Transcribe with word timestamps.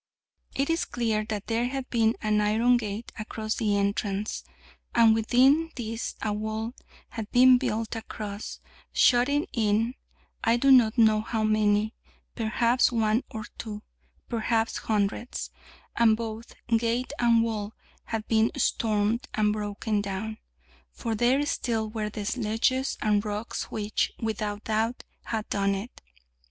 It 0.55 0.71
is 0.71 0.85
clear 0.85 1.23
that 1.25 1.45
there 1.45 1.67
had 1.67 1.87
been 1.91 2.15
an 2.23 2.41
iron 2.41 2.75
gate 2.77 3.11
across 3.19 3.53
the 3.53 3.77
entrance, 3.77 4.43
that 4.95 5.13
within 5.13 5.69
this 5.75 6.15
a 6.23 6.33
wall 6.33 6.73
had 7.09 7.31
been 7.31 7.59
built 7.59 7.95
across, 7.95 8.59
shutting 8.91 9.45
in 9.53 9.93
I 10.43 10.57
do 10.57 10.71
not 10.71 10.97
know 10.97 11.21
how 11.21 11.43
many, 11.43 11.93
perhaps 12.33 12.91
one 12.91 13.23
or 13.29 13.45
two, 13.59 13.83
perhaps 14.27 14.77
hundreds: 14.77 15.51
and 15.95 16.17
both 16.17 16.55
gate 16.75 17.13
and 17.19 17.43
wall 17.43 17.75
had 18.05 18.27
been 18.27 18.49
stormed 18.57 19.27
and 19.35 19.53
broken 19.53 20.01
down, 20.01 20.39
for 20.91 21.13
there 21.13 21.45
still 21.45 21.87
were 21.91 22.09
the 22.09 22.25
sledges 22.25 22.97
and 23.03 23.23
rocks 23.23 23.65
which, 23.65 24.13
without 24.19 24.63
doubt, 24.63 25.03
had 25.25 25.47
done 25.49 25.75
it. 25.75 26.01